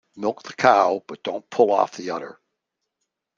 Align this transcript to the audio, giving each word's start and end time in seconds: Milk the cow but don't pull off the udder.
Milk 0.15 0.41
the 0.41 0.53
cow 0.53 1.03
but 1.05 1.21
don't 1.21 1.47
pull 1.51 1.71
off 1.71 1.95
the 1.95 2.09
udder. 2.09 2.39